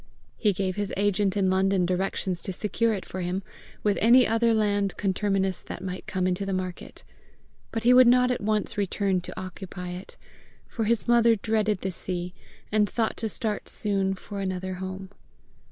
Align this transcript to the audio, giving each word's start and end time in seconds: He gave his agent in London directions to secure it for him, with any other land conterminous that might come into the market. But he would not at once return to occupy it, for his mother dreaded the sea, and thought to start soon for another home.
He 0.35 0.51
gave 0.51 0.77
his 0.77 0.91
agent 0.97 1.37
in 1.37 1.51
London 1.51 1.85
directions 1.85 2.41
to 2.41 2.51
secure 2.53 2.91
it 2.95 3.05
for 3.05 3.21
him, 3.21 3.43
with 3.83 3.99
any 4.01 4.25
other 4.25 4.51
land 4.51 4.97
conterminous 4.97 5.61
that 5.61 5.83
might 5.83 6.07
come 6.07 6.25
into 6.25 6.43
the 6.43 6.53
market. 6.53 7.03
But 7.71 7.83
he 7.83 7.93
would 7.93 8.07
not 8.07 8.31
at 8.31 8.41
once 8.41 8.79
return 8.79 9.21
to 9.21 9.39
occupy 9.39 9.89
it, 9.91 10.17
for 10.67 10.85
his 10.85 11.07
mother 11.07 11.35
dreaded 11.35 11.81
the 11.81 11.91
sea, 11.91 12.33
and 12.71 12.89
thought 12.89 13.15
to 13.17 13.29
start 13.29 13.69
soon 13.69 14.15
for 14.15 14.39
another 14.39 14.73
home. 14.81 15.11